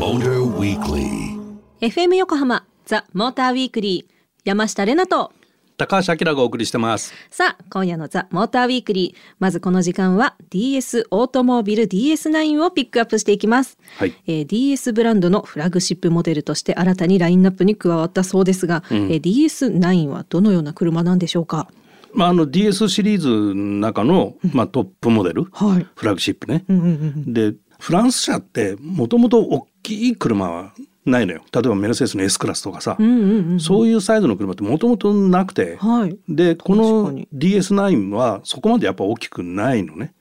[0.00, 1.36] Motor Weekly.
[1.82, 4.12] FM 横浜ザ・モーターウィークリー
[4.46, 5.30] 山下れなと。
[5.76, 7.12] 高橋明がお送りしてます。
[7.30, 14.14] さあ今夜のザ・モーターウィークリーまずこの時間は DS オートモービル DS9 をピックアップしていきます、はい。
[14.26, 21.70] えー DS ブランドのフラッグシップモデルとして新たにラインナップに加わったそうですが、えー DS9 はどのような車なんでしょうか？
[22.14, 25.86] まあ、あの DS シリーズの中の、まあ、トップモデル、はい。
[25.94, 26.64] フラッグシップね。
[26.68, 26.88] うんうんう
[27.28, 30.74] んでフランス車ってもともと大きい車は
[31.06, 31.42] ないのよ。
[31.50, 36.18] 例えばメルセデスの S クラスとかさ、うんうんうんそういうサイズの車ってもともとなくて、はい。
[36.28, 37.28] でこ確のかに。
[37.34, 40.12] DS9 はそこまでやっぱ大きくないのね。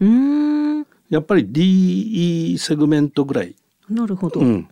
[1.09, 3.55] やっぱり DE セグメントぐらい。
[3.89, 4.67] なるほど、うん。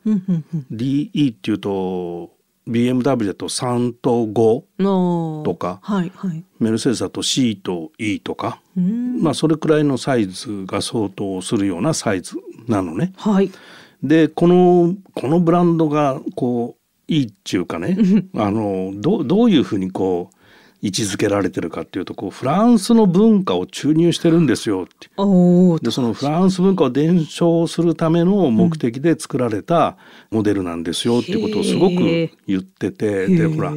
[0.72, 2.32] DE っていうと
[2.68, 6.44] BMW だと3と5のとかはいはい。
[6.60, 12.36] メルセデスだと C と E とか、まあそれくらいのサイズが相当するようなサイズ
[12.68, 13.14] なのね。
[13.18, 13.52] はい。
[14.04, 17.98] でこのこのブランドがこういいっていうかね
[18.36, 20.37] あのどどういうふうにこう
[20.82, 25.08] 位置づけられてるかっていうとこうフランスの文化を注入してるんですよって。
[25.08, 29.98] でそのフランス文化を伝承するための目的で作られた
[30.32, 33.74] モデルなんですよっていうことをすごく言っててでほら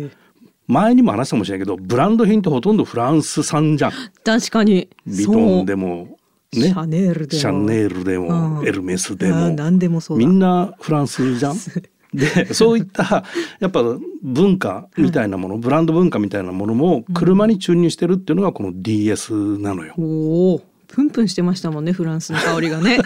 [0.67, 3.93] 前にも話したかもしれないけどブランド品ってほとんどフランス産じゃん。
[4.25, 4.89] 確かに。
[5.07, 6.19] ビトンでも
[6.53, 6.69] ね。
[6.69, 7.41] シャネールでも。
[7.41, 8.69] シャネールでも、うん。
[8.69, 9.51] エルメスでも。
[9.51, 10.27] 何でもそうだ。
[10.27, 11.57] みんなフランスじゃん。
[12.13, 13.25] で そういった
[13.61, 13.83] やっぱ
[14.23, 19.95] 文化みたいなもの、ブランド文化みたいなものも車に注入してるっていうのがこの DS なのよ。
[19.99, 22.99] おおプンプンしてましたもんねフランスの香りがね。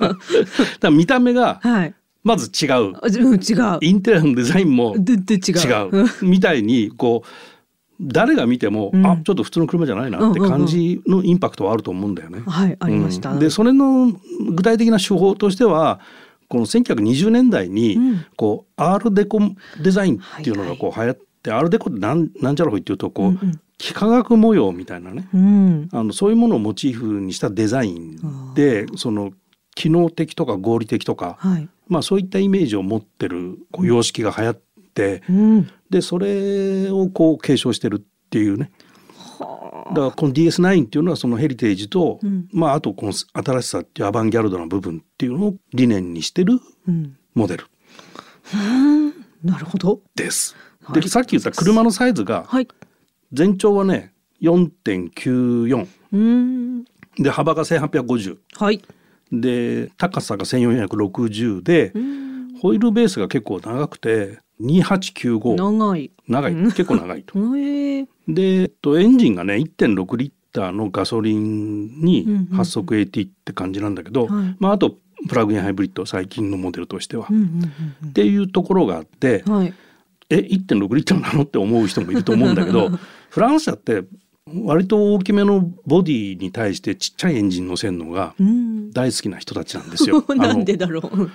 [0.80, 1.94] だ見た目がはい。
[2.22, 2.92] まず違う。
[3.06, 3.78] 違う。
[3.80, 5.04] インテリアのデザインも違う。
[5.04, 6.06] 違う。
[6.26, 7.28] みたいにこう
[8.00, 9.06] 誰が見ても、うん。
[9.06, 12.42] あちょっと普通の車じゃないなって感じのインパクトはあると思うんだよね。
[12.46, 13.38] はいありました、うん。
[13.38, 14.12] でそれの
[14.50, 16.00] 具体的な手法としては
[16.48, 18.26] この1920年代にうん。
[18.36, 19.40] こうアールデコ
[19.82, 23.60] デザインっていうのがこう流行って、アールデコってなんなんちゃらほいっていうとこう、うんうん。
[23.78, 25.28] 幾何学模様みたいなね。
[25.34, 25.88] うん。
[25.92, 29.32] あのそういうものをモチーフにしたデザインでその
[29.74, 31.68] 機能的とか合理的とか、はい。
[31.88, 34.60] まあ、そういったイメージを持ってるこう様式が流行っ
[34.94, 35.70] て、うん。
[35.90, 38.72] でそれをこう継承してるっていうね
[39.90, 42.48] だからこの DS9 っていうのはそのヘリテージと、うん。
[42.52, 47.16] まああとこの新しさっていうアバンギャルドな部分っていうのを理念にしてるうん。
[47.34, 47.66] モデル。
[48.54, 49.12] うん
[49.44, 50.00] なるほど。
[50.14, 50.56] です。
[50.82, 51.00] はい。
[51.00, 52.68] でさっき言った車のサイズがはい。
[53.32, 56.84] 全長はね4.94うん。
[57.18, 58.82] で幅が1850はい。
[59.32, 62.26] で高さが1460でうん。
[62.60, 66.10] ホイールベースが結構長くて2895長い。
[66.28, 66.54] 長い。
[66.54, 67.38] 結構長いと。
[68.28, 72.46] で、えっと、エンジンがね1.6リッターのガソリンうんうんにうん。
[72.56, 74.56] 発速 AT って感じなんだけど、はい。
[74.58, 77.72] まあ、あとプラグインハイブリッド最近のモデルとしては、っうんうん
[78.04, 78.12] うん。
[78.12, 79.74] ていうところがあって、うんはい。
[80.30, 81.42] え1.6リッターなの？
[81.42, 82.90] って思う人もいると思うんだけど
[83.30, 84.04] フランス車って
[84.48, 88.92] 割と大きめのボディに対してちっちゃいエンジン乗せるのがうん。
[88.92, 90.24] 大好きな人たちなんですよ。
[90.36, 91.22] なんでだろう。
[91.24, 91.30] う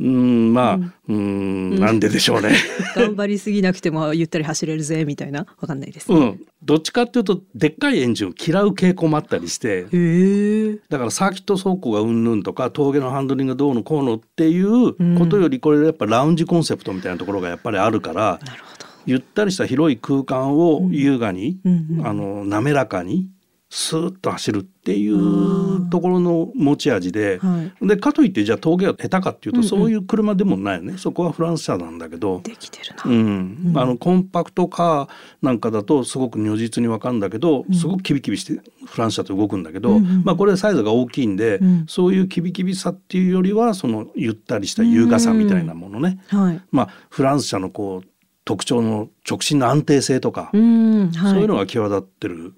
[0.00, 2.54] ーんまあうーんなんででしょうね。
[2.96, 5.40] 頑張りすぎなくてもゆったり走れるぜみたいな？
[5.60, 9.86] わかんないです、うん、どっちかっていうとでっかいエンジンを嫌う傾向もあったりして。
[9.92, 10.78] へえ。
[10.88, 18.73] だからサーキット走行がうんぬんとか峠のハンドリングがどうのこうのっていうことよりこれやっぱラウンジコンセプトみたいなところがやっぱりあるからなるほど
[19.06, 23.28] ゆったりした広い空間を優雅に、うんうんあの滑らかに
[23.76, 27.88] スーッと走るっていうところの持ち味で、はい。
[27.88, 29.68] でかといってじゃあ峠が下手かっていうと、うんうん。
[29.68, 30.96] そういう車でもないよね。
[30.96, 32.40] そこはフランス車なんだけど。
[32.44, 33.72] できてるな、うん。
[33.74, 35.08] あのコンパクトカー
[35.42, 40.22] なんかだとすごく如実に分かるんだけど、すごくキビキビしてフランス車と動くんだけど、うんうん。
[40.24, 41.84] まあ、これサイズが大きいんで、うん。
[41.88, 46.60] そういうキビキビさっていうよりはそのゆったりした優雅さみたいなものね、はい。
[46.70, 48.08] まあ、フランス車のこう
[48.44, 51.32] 特徴の直進の安定性とか、うんはい。
[51.32, 52.54] そういうのが際立ってる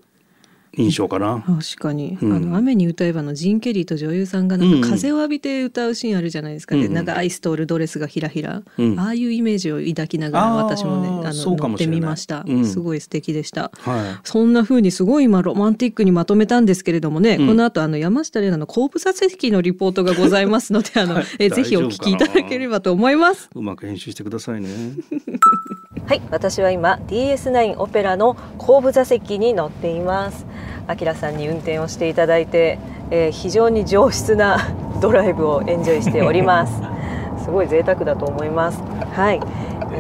[0.77, 1.43] 印象かな。
[1.47, 2.33] 確かに、うん。
[2.35, 6.95] あの雨に歌えばのジン・ケリーと女優さんがなんか風を浴びて歌うシーンあるじゃないですか、でうんうん。
[6.95, 9.01] 長いストールドレスがひらひら、うん。
[9.01, 12.65] ああいうイメージを抱きながら私もねあの乗ってみました、うん。
[12.67, 13.71] すごい素敵でした。
[13.75, 17.47] はそんな風にすごい今ロマンティックにまとめたんですけれどもね、うん。
[17.49, 23.47] この後あの山下玲奈の後部座席のリポートがございますのであの、はいえぜひお聞きいただければと思います。
[23.55, 24.69] い、うまく編集してくださいね。
[26.07, 30.47] はい、私は今 DS9 オペラの後部座席に乗っています。
[30.87, 32.79] あきらさんに運転をしていただいて、
[33.11, 34.69] えー非常に上質な
[35.03, 36.81] ドライブをエンジョイしております。
[37.43, 38.81] すごい贅沢だと思います。
[39.17, 39.41] はい。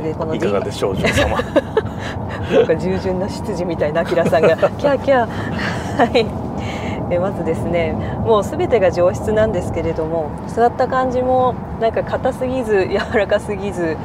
[0.00, 0.94] でこのいかがでしょう。
[2.54, 5.28] なんか従順な執事みたいなあきらさんがキャーキャー
[5.98, 6.45] はい、
[7.10, 13.96] えまずですねもう全てが上質なんですけれども座った感じもなんか硬すぎず柔らかすぎず、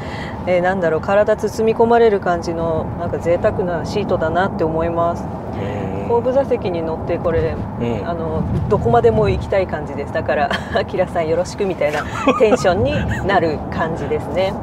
[0.46, 5.24] えー、なんだろう体包み込まれる感じのなんか贅沢なシートだなって思います。
[6.08, 10.14] 後部座席に乗ってこれ、うん、あのどこまでも行きたい感じです。
[10.14, 12.04] だから「あきらさんよろしく」みたいな
[12.38, 12.94] テンションに
[13.26, 14.54] なる感じですね。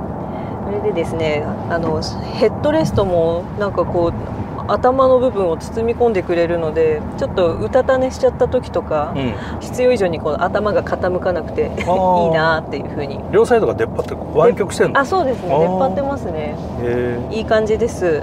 [0.67, 2.03] それでですねあの
[2.35, 4.38] ヘッドレストもなんかこう
[4.69, 11.71] 頭の部分を包み込んでくれるのでちょっとうたた寝しちゃった時とか、うん、必要以上にこう頭が傾かなくていい
[12.31, 13.19] なっていうふうに。
[13.33, 15.01] 両サイドが出っ張って湾曲してるの？
[15.01, 15.49] あそうですね。
[15.49, 16.57] 出っ張ってますね。
[17.31, 18.23] いい感じです。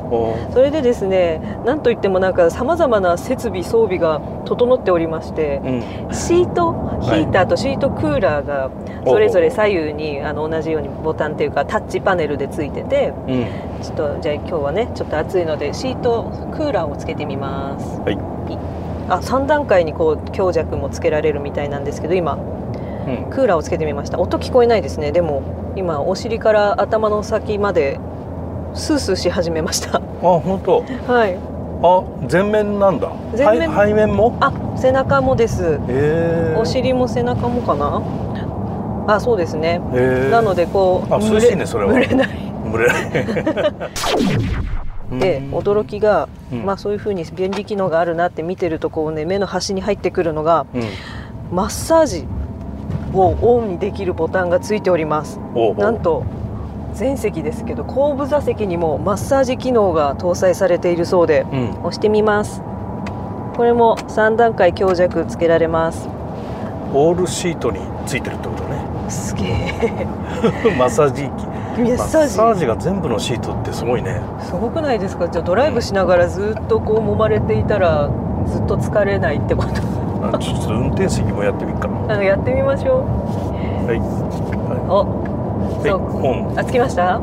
[0.53, 8.69] それでですねなんといってもなんかさまざまな設備装備が整っておりまして、うん、シートヒーターとシートクーラーが
[9.06, 13.45] それぞれ左右にあの同じようにボタンというかタッチパネルでついてて、うん、
[13.83, 18.00] ちょっとじゃあ今日はねちょっと暑いのでシートクーラーをつけてみます。
[18.02, 18.18] はい。
[19.10, 22.38] あ、3段階にこう強弱もつけられるみたいなんですけど今、う
[23.28, 24.20] ん、クーラーをつけてみました。
[24.20, 25.12] 音聞こえないですね。
[25.12, 25.44] でも
[25.76, 28.00] 今お尻から頭の先まで
[28.74, 29.98] スースーし始めました。
[29.98, 30.84] あ、本当。
[31.12, 31.38] はい。
[31.84, 33.12] あ、前面なんだ。
[33.38, 34.36] 前面背面も？
[34.40, 35.80] あ、背中もです。
[35.88, 38.02] えお尻も背中もかな？
[39.14, 39.80] あ、そうですね。
[40.32, 41.94] なのでこうあ、涼しいねそれは。
[41.94, 42.30] 蒸れない。
[42.72, 43.12] 蒸れない。
[45.12, 52.25] で驚きが、うん、まあ、そういうふうに便利機能があるなって見てるとこう、ね、目の端に入ってくるのが、うん、マッサージ
[53.13, 55.40] をオンにできるボタンがついております。
[55.78, 56.24] なんと
[56.94, 62.62] 全席ですけど後部座席にもマッサージ機能が搭載されているそうで、うん、押してみます。
[63.56, 66.10] これも3段階強弱つけられます。
[66.94, 69.10] オールシートについてるってことね。
[69.10, 70.08] すげえ。
[70.78, 74.22] マッサージ機マッサージが全部のシートってすごいね。
[74.42, 75.27] すごくないですか？
[75.27, 78.10] じゃあドライブしながらずっとこう揉まれていたら
[78.48, 79.74] ずっと疲れないってこと？
[80.39, 81.88] ちょっと運転席もやってみっか。
[81.88, 83.06] なやってみましょう。
[83.88, 84.00] はい。
[84.89, 85.06] お
[85.83, 85.95] そ
[86.56, 86.60] う。
[86.60, 87.16] あつきました？
[87.18, 87.22] あ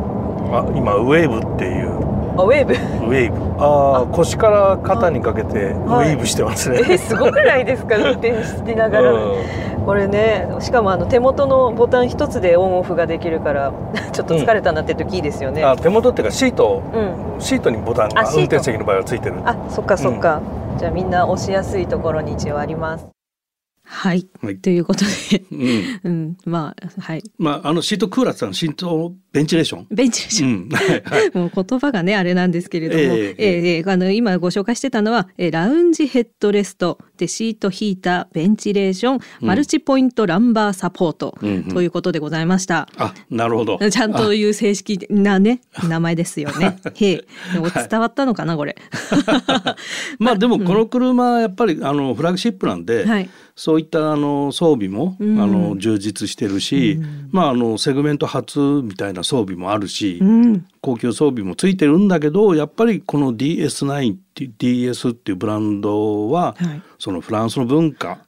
[0.76, 2.72] 今ウェーブっていうあウェーブ。
[2.74, 3.62] ウェーブ。
[3.62, 4.06] ああ。
[4.06, 7.96] 腰から肩にかけてウェーブしてますね、はい、えすごくないですか？
[7.96, 9.12] 運転しながら、
[9.84, 13.72] これねしかもあの手元のボタン一つでオンオフができるから
[14.12, 19.36] ちょっと疲れたなって時いいですよね、うん、あ手元っていうかシート、うん、シートにボタンが運転席の場合はついてる。
[19.44, 20.40] あそっかそっか、
[20.72, 23.06] うん、じゃあみんな押しやすいところに一応あります。
[23.84, 27.22] はい、はい、ということで、うん、 うん、まあはい。
[27.38, 29.86] まああのシートクーラーってのはシートベンチレーション？
[29.90, 30.50] ベンチレーション。
[30.50, 41.38] うんはい もう言葉がねあれなんですけれども、えー、えー、あの今ご紹介してたのは、えー、ラウンジヘッドレストでシートヒーターベンチレーション、マルチポイントランバーサポート、
[41.72, 42.88] ということでございました。
[42.96, 43.78] あなるほど。
[43.90, 46.76] ちゃんという正式なね名前ですよね。
[46.94, 47.24] へえ
[47.88, 48.76] 伝わったのかなこれ。
[50.18, 53.04] まあでもこの車やっぱりあのフラッグシップなんで。
[53.06, 68.18] はいそういったあの装備も、うん、あの充実してるし、うん、まああのセグメント初みたいな装備もあるし、うん、高級装備もついてるんだけどやっぱりこの DS9 っていう DS っていうブランドは、はい、そのフランスの文化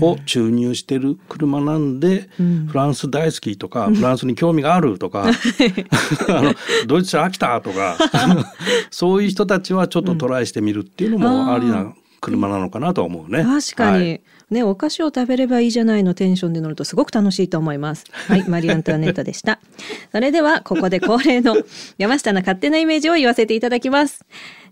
[0.00, 5.24] を注入してる車なんで、フランス大好きとか、フランスに興味があるとか
[6.28, 6.54] あの
[6.86, 7.96] ドイツ車飽きたとか
[8.90, 13.44] そういう人たちはちょっとトライしてみるっていうのもありな車なのかなと思うね。
[13.44, 14.20] 確かに、はい
[14.50, 18.04] ね、お菓子を食べればいいじゃないのテンションで乗るとすごく楽しいと思います。
[18.28, 19.60] はい、マリアントワネットでした。
[20.10, 21.56] それでは、ここで恒例の
[21.98, 24.24] 山下の勝手なイメージを言わせていただきます。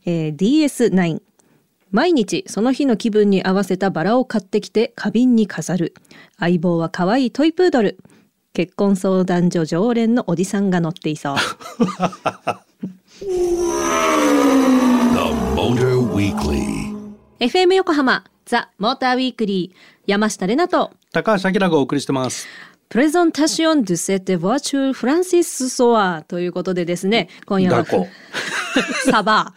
[0.06, 1.20] えー、DS9。
[1.92, 5.94] 毎日その日の気分に合わせたバラを買ってきて花瓶に飾る。
[6.38, 7.98] 相棒は可愛いトイプードル。
[8.54, 11.36] 結婚相談所常連のおじさんが乗っていそう。
[17.38, 22.48] FM 横浜ザ・モーターウィークリー山下れなと高橋明がお送りしてます。
[22.88, 27.84] プレゼンターション・ドゥ・セテ・ヴァーチュー・フランシス・ソアということでですね今夜は
[29.10, 29.54] Ça va.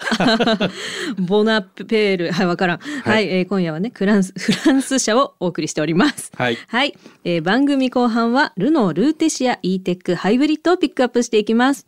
[1.20, 2.78] Bon apéro.はいわからん。
[2.78, 6.32] はい、はい、えー、今夜はねフランスフランス車をお送りしております。
[6.36, 11.86] はい、はい、えー、番組後半はルノールーテシア e テックハイブリッドをピックアップしていきます。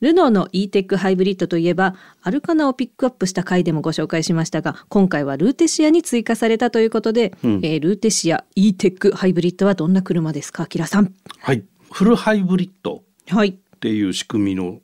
[0.00, 10.66] ルノーの e テックハイブリッドといえばアルカナをピックアップした回でもご紹介しましたが今回はルーテシアに追加されたということで、うん、えー、ルーテシア e テックハイブリッドはどんな車ですか？
[10.86, 11.14] さん。
[11.40, 11.64] はい。
[11.90, 13.02] フルハイブリッド
[13.50, 14.80] っていう仕組みの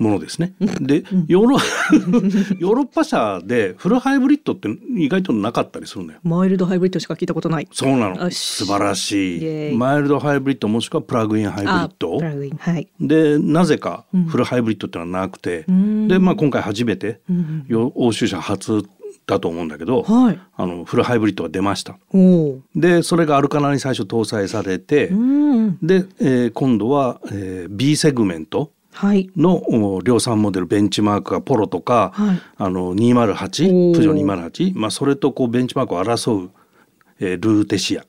[0.00, 0.54] ものですね。
[0.80, 1.58] で、ヨーロ
[2.58, 6.20] ヨーロッパ車でフルハイブリッドって意外となかったりするんだよ。
[6.24, 7.68] マイルドハイブリッドしか聞いたことない。
[7.70, 8.30] そうなの。
[8.30, 9.76] 素晴らしい。
[9.76, 11.90] マイルドハイブリッドもしくはプラグインハイブリッド。
[11.98, 12.56] あ、プラグイン。
[12.58, 12.88] はい。
[13.00, 18.82] でなぜかフルハイブリッドってのはなくて、んで、まあ、今回初めて、んよ欧州車初
[19.26, 20.38] だと思うんだけど、はい。
[20.56, 21.98] あのフルハイブリッドが出ました。
[22.12, 22.60] おお。
[22.74, 25.78] でそれがアルカナに最初搭載されて、うん。
[25.82, 28.70] で、えー今度は、えー B セグメントはい。
[29.36, 29.62] の
[29.96, 32.40] お量産モデルベンチマークがポロとか、はい。
[32.56, 33.94] あのお208ー。
[33.94, 36.50] プジョー208、まあ、それとこうベンチマークを争う、
[37.20, 38.04] えールーテシア。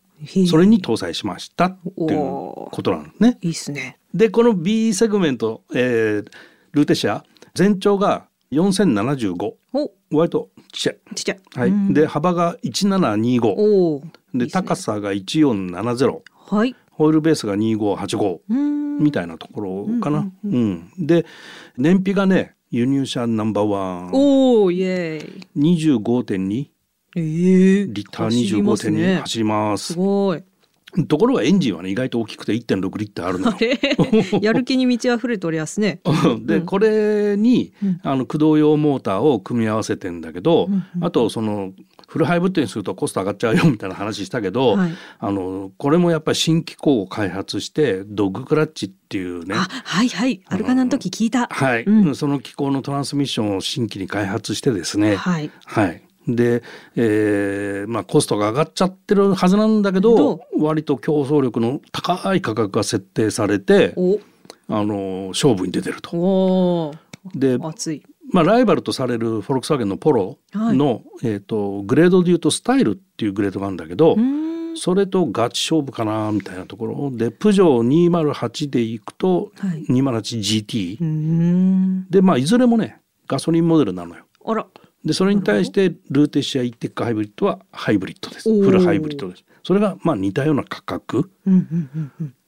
[0.48, 3.38] それに搭載しましたっていうことなんですね。
[3.42, 3.98] いいっすね。
[4.14, 6.32] でこの B セグメント、えー
[6.74, 11.16] ルーテシア全長が4075お、割とちっちゃい。
[11.16, 11.40] ちっちゃい。
[11.56, 11.70] はい。
[11.70, 11.94] うん。
[11.94, 14.04] で幅が1725おお。
[14.34, 16.76] で高さが1470はい。
[16.92, 19.00] ホイールベースが2585うん。
[19.00, 20.30] みたいなところかな。
[20.44, 21.26] うんで
[21.78, 24.12] 燃費がね輸入車ナンバーワン。
[24.14, 25.76] おお、イエーイ。
[25.78, 26.68] 25.2
[27.18, 27.86] ええ。
[27.88, 29.16] リッター走ります25.2ね。
[29.22, 29.94] 走ります。
[29.94, 30.44] すごい。
[31.08, 33.54] ところがエンジンはね意外と大きくて1.6リッターあるの
[34.44, 36.02] やる気に満ち溢れておりますね。
[36.44, 38.00] で、これに、うん。
[38.04, 41.04] あの駆動用モーターを組み合わせてんだけど、うんうん。
[41.04, 41.74] あとその
[42.12, 50.42] フルハイブリッドにするとコスト上がっちゃうよみたいな話したけど、はいあのこれもやっぱり新機構を開発してドッグクラッチっていうねあ、はいはい。
[50.48, 51.48] アルカナの時聞いた。
[51.48, 55.50] はい、うんその機構のトランスミッションを新規に開発してですね、はい。
[55.66, 56.04] はい。
[56.28, 56.64] で、
[56.98, 64.20] えーまあコストが上がっちゃってるはずなんだけどど割と競争力の高い価格が設定されてお、
[64.68, 66.18] あの勝負に出てると。
[66.18, 66.94] お
[67.34, 68.04] で、お、熱い。
[68.32, 74.16] まあ、ライバルとされるフォルクスワーゲンのポロの、えー、とグレードでいうとスタイルっていうグレードがあるんだけど。
[74.74, 82.10] それとガチ勝負かなみたいなところでプジョー208でいくと、はい 208GT うーん。
[82.10, 84.24] でまあいずれもねガソリンモデルなのよ。
[84.46, 84.66] あら。
[85.04, 91.30] でそれに対してルーテシア E-TECH ハイブリッドはハイブリッドですフルハイブリッドですそれがまあ似たような価格。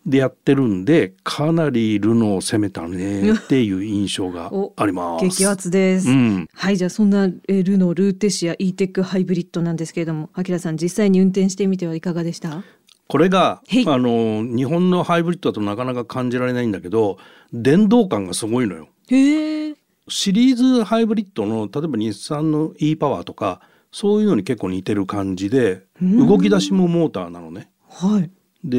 [0.05, 5.25] でやってるんでかなりルノーを攻めたねっていう印象がおあります。
[5.25, 6.10] 激アツです。
[6.10, 12.63] うんはい、じゃあそんなえールノールーテシア e テックハイブリッドなんですけれども、あきらさん実際に運転してみてはいかがでした？
[13.07, 17.17] これがあの日本のハイブリッドだとなかなか感じられないんだけど
[17.53, 18.89] 電動感がすごいのよ。
[19.10, 19.75] へえ。
[20.10, 27.69] シリーズハイブリッドの例えば日産の e パワーとかそういうのに結構似てる感じでうん動き出しもモーターなのね。
[27.89, 28.29] はい。
[28.63, 28.77] で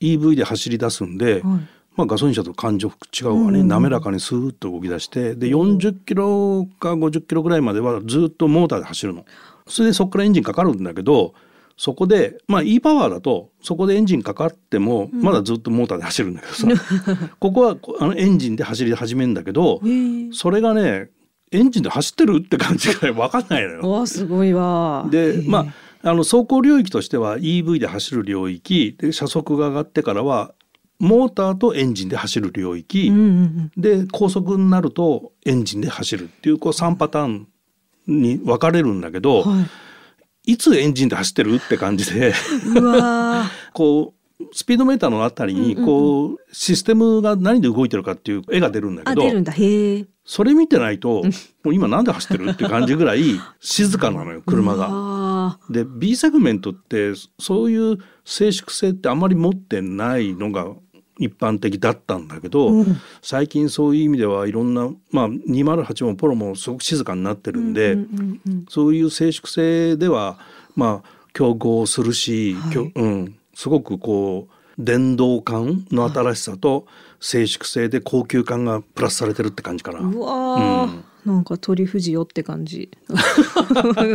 [0.00, 1.42] EV で走り出すんで、はい。
[1.96, 9.24] まあ、ガソリン車と感情違うわね、うん滑らかにスーッと動き出してで40キロか50キロぐらいまではずっとモーターで走るの。
[9.68, 11.34] それでそこからエンジンかかるんだけど
[11.76, 16.66] そこでまあ e パワーだとそこでエンジンかかってもまだずっとモーターで走るんだけどさ、
[17.38, 19.80] ここはこあのエンジンで走り始めるんだけど。
[20.32, 21.10] それがね
[21.52, 24.06] エンジンで走ってるって感じが分かんないのよ。
[24.06, 25.06] すごいわ。
[25.08, 25.66] でまあ
[26.06, 30.54] あの走行領域としては EV で走る領域で車速が上がってからは
[30.98, 33.72] モーターとエンジンで走る領域、うんうんうん。
[33.76, 37.48] で高速になるとエンジンで走るっていうこう3パターン
[38.06, 39.62] に分かれるんだけど、は
[40.46, 40.52] い。
[40.52, 42.34] いつエンジンで走ってるって感じで
[43.72, 49.06] こうスピードメーターのあたりにこうシステムが何で動いてるかっていう絵が出るんだー。
[49.06, 49.52] けどあ出るんだ。
[49.52, 50.06] へえ。
[50.26, 51.22] それ見てないと
[51.64, 54.88] もう今なんで走ってるって感じぐらい静かなのよ車が。
[55.68, 55.74] が。
[55.74, 60.68] で B セグメントってそういう静粛性ってあまり持ってないのが
[61.18, 62.96] 一般的だったんだけど、うん。
[63.22, 70.38] 最近そういう意味ではいろんな、まあ、208もポロもすごく静かになってるんで、うんうんうんそういう静粛性では
[70.74, 72.92] まあ競合するし、はい。
[72.94, 76.86] うん、すごくこう電動感の新しさと
[77.20, 80.00] 静粛性で高級感がプラスされてるって感じかな。
[80.00, 82.90] うわー、なんか鳥富士よって感じ。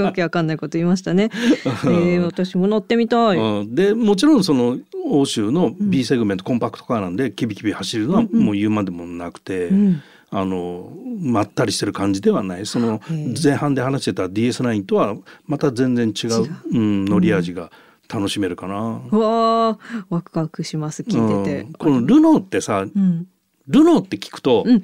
[0.04, 1.30] わけわかんないこと言いましたね。
[1.66, 3.38] えー、私も乗ってみたい。
[3.38, 10.01] うん、でもちろんその欧州の B セグメント、コンパクトカーなんでキビキビ走るのはもう言うまでもなくて、うん。
[10.32, 12.66] あのまったりしてる感じではない。
[12.66, 13.01] その
[13.42, 15.16] 前半で話してた DS9 とは
[15.48, 16.56] また全然違う違う。
[16.72, 17.72] うん、乗り味が
[18.08, 19.01] 楽しめるかな。
[19.12, 21.04] うわーワクワクします。
[21.04, 21.62] 聞いてて。
[21.62, 21.74] うん。
[21.74, 23.28] このルノーってさ、うん。
[23.68, 24.84] ルノーって聞くと、うん。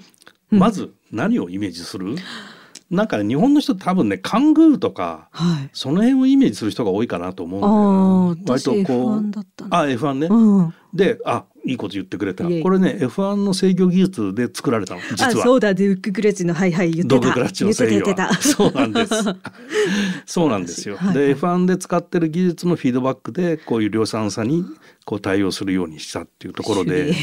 [0.52, 0.60] うん。
[0.60, 2.16] まず何をイメージする？
[2.92, 5.70] なんか日本の人多分ねカングーとかはい。
[5.74, 7.60] その辺をイメージする人が多いかなと思う
[8.36, 8.60] んだああよね。
[8.60, 9.80] 私 F1 だったな。
[9.80, 10.28] あ F1 ね。
[10.28, 10.74] うん。
[10.94, 17.22] であいいこと言ってくれたこれね F1 の制御技術で作られたのあ実はそうだドゥッククレッチのはいはい言ってた。
[17.22, 18.06] ドッグクラッチの制御。
[18.40, 19.14] そうなんです
[20.26, 24.64] そうなんですよ、はいはいで F1 で使ってる技術のフィードバックでこういう量産差に
[25.06, 27.14] こう対応するようにしたっていうところで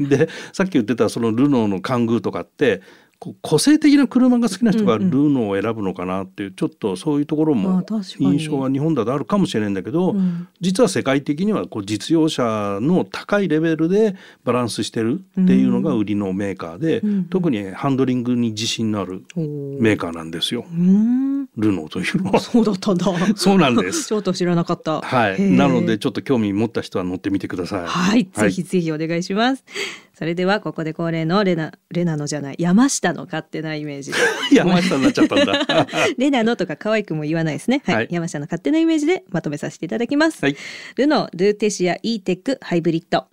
[0.00, 7.84] でさっき言ってたそのルノーのカングーとかってこう個性的な車が好きな人がルノーを選ぶのかなっていう、ちょっとそういうところあも
[8.18, 10.48] 印象は日本だとあるかもしれないんだけど、うん。
[10.60, 21.23] 実は世界的にはこう実用車の高いレベルでバランスしてるっていうのが売りのメーカーで、うん特にハンドリングに自信のあるメーカーなんですよ、うん
[21.56, 22.40] ルノーというのは。
[22.40, 23.06] そうだったんだ
[23.36, 24.06] そうなんです。
[24.08, 27.80] ちょっと知らなかったはい、なのでちょっと興味持った人は乗ってみてください。
[27.80, 29.64] はい、はいぜひぜひお願いします。
[30.16, 34.18] それではここで恒例のレナレナのじゃない山下の勝手なイメージで
[34.52, 35.86] 山下になっちゃったんだ。
[36.18, 37.82] レナのとか可愛くも言わないですね。
[37.84, 40.44] はい、はい山下の勝手なイメージでまとめさせていただきます。
[40.44, 40.56] はい
[40.96, 43.26] ルノールーテシア e テックハイブリッド。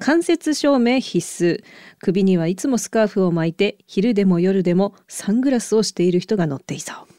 [0.00, 1.62] 間接照明必須
[1.98, 7.09] 首にはいつもスカーフを巻いて昼でも夜でもサングラスをしている人が乗っていそう.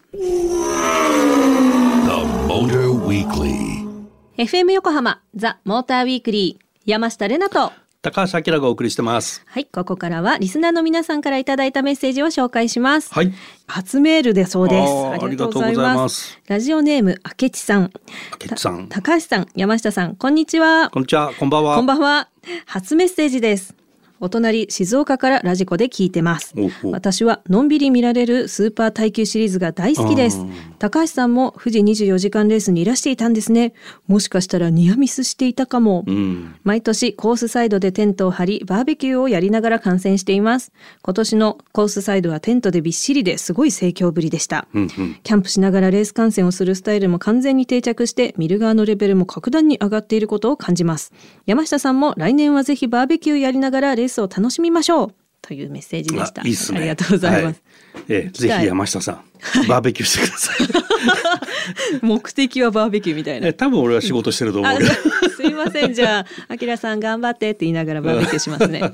[4.38, 9.42] FM 横浜ザ・モーターウィークリー山下れなと高橋明がお送りしてます。
[9.46, 13.32] はいここからはリスナーの皆さんからいただいたメッセージを紹介しますはい。
[13.68, 17.94] 初メールでそうですありがとうございますラジオネーム明智さん
[18.42, 18.90] 明智さん。
[18.90, 21.32] 高橋さん山下さんこんにちはこんにちは。
[21.40, 21.76] こんばんは。
[21.78, 22.28] こんばんは
[22.66, 23.76] 初メッセージです
[24.22, 26.54] お隣静岡からラジコで聞いてます。
[26.84, 30.46] 私はのんびり見られるスーパー耐久シリーズが大好きです。
[30.78, 33.74] 高橋さんも富士24時間レースにいらしていたんですね。
[34.08, 36.56] もしかしたらニアミスしていたかも、うん。
[36.64, 40.72] 毎年コースサイドでテントを張りバーベキューをやりながら観戦しています。
[41.02, 45.16] 今年のコースサイドはテントでびっしりですごい盛況ぶりでした、うんうん。
[45.24, 51.12] キャンプしながらレース観戦をするスタイルも完全に定着して見る側のレベルも格段に上がっていることを感じます。
[51.48, 56.80] 山下さんも来年はぜひバーベキューやりながらレースを楽しみましょうというメッセージでしたあいいっすね。
[56.80, 57.62] ありがとうございます、
[57.94, 59.24] はええぜひ山下さん、
[59.68, 62.06] バーベキューしてください。
[62.06, 64.90] 目的はバーベキューみたいなえ多分俺は仕事してると思あうけど。
[65.36, 68.82] すいませんじゃああきらさん頑張ってって言いながらバーベキューしますね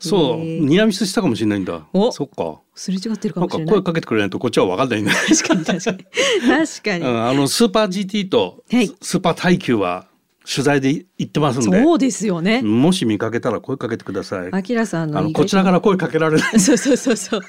[0.00, 1.86] そう、ニアミスしたかもしれないんだ。
[1.92, 2.60] おそっか。
[2.74, 5.12] すれ違ってるかもしれない声かけてくれないとこっちは分かんないんだ。
[5.12, 6.04] 確かに確かに
[6.40, 8.64] 確かに、うん、あのスーパー GT と
[9.00, 10.06] スーパー耐久は
[10.46, 12.60] 取材で行ってますんで、そうですよね。
[12.62, 14.48] もし見かけたら声かけてください。
[14.52, 16.60] あきらさんのこちらから声かけられない。
[16.60, 17.40] そうそうそうそう。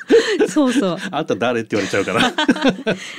[0.48, 0.98] そうそう。
[1.12, 2.34] あんた誰って言われちゃうから。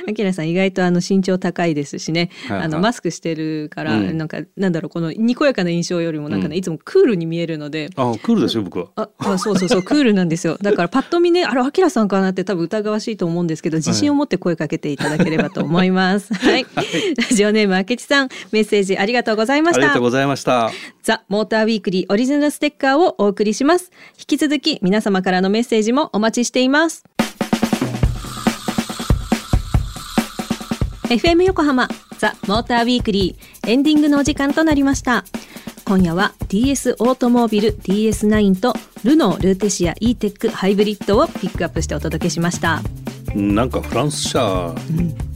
[0.09, 2.67] あきらさん意外とあの身長高いですしね、はいはい。
[2.67, 4.17] あのマスクしてるから、うん。
[4.17, 6.59] なんかなんだろうこのにこやかな印象よりもなんかね、うん。
[6.59, 7.91] いつもクールに見えるので。
[7.97, 8.87] あ、クールですよ僕は。
[8.97, 10.57] ああそうそうそうクールなんですよ。
[10.63, 16.33] だからパッと見ねあれあきらさんかなって多分疑わしいと思うんですけど自信を持って声かけていただければと思います。
[16.35, 16.83] はい、ラ
[17.35, 18.29] ジオネームあけちさん。
[18.53, 19.79] メッセージありがとうございました。
[19.79, 20.71] ありがとうございました。
[21.03, 23.91] ザ・モーターウィークリーオリジナルステッカーをお送りします。
[24.19, 27.05] 引き続き皆様からのメッセージもお待ちしています。
[31.09, 35.25] FM 横浜ザ・モーターウィークリーエンディングのお時間となりました。
[35.87, 38.75] 今夜は DS オートモービル DS9 と
[39.05, 42.81] ルノールーテシア e テックハイブリッドをピックアップしてお届けしました
[43.37, 44.75] なんかフランス車、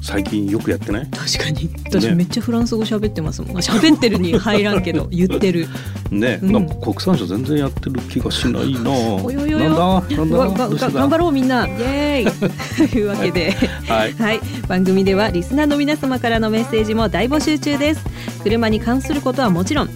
[0.01, 1.07] 最近よくやってない？
[1.11, 1.69] 確かに。
[1.85, 2.15] 私ね。
[2.15, 3.57] めっちゃフランス語喋ってますもん。
[3.59, 5.69] 喋ってるに入らんけど 言ってる。
[6.11, 6.53] ね、うん。
[6.53, 8.91] なんか国産車全然やってる気がしないな。
[8.91, 10.69] およよよなんだ？
[10.91, 11.67] 頑張ろうみんな。
[11.67, 12.89] イエーイ。
[12.91, 13.51] というわけで、
[13.87, 14.13] はい。
[14.15, 18.01] はい、番組ではリスナーの皆様からのメッセージも大募集中です。
[18.43, 19.91] 車に関することはもちろん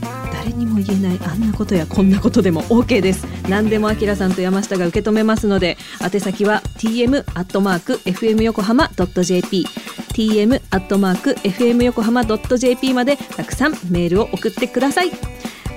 [0.44, 3.24] 誰にも言えないあんなことやこんなことでも OK です。
[3.48, 9.66] 何でもあきらさんと山下が受け止めますので宛先は tm アットマーク fm 横浜 .jp
[10.12, 15.12] tm アットマーク fm 横浜 .jp までたくさんメールを送ってください。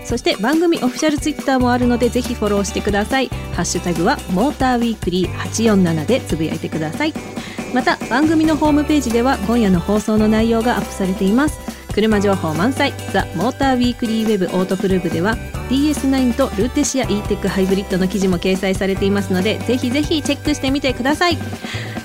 [0.04, 3.30] そして番組オフィシャルツイッターもあるのでぜひフォローしてください。
[3.54, 7.14] ハッシュタグはモーターウィークリー847でつぶやいてください。
[7.74, 11.77] また番組のホームページでは今夜の放送の内容がアップされています。
[11.98, 12.94] 車情報満載。
[13.12, 15.36] ザ・モーターウィークリーウェブオートプルーブでは
[15.70, 21.38] DS9 とルーテシア e テックハイブリッドの記事も掲載されていますのでぜひぜひチェックしてみてください。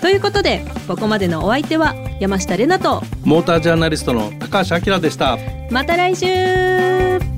[0.01, 5.37] ということでここまでのお相手は山下れなとモータージャーナリストの高橋明でした。
[5.71, 7.32] また来週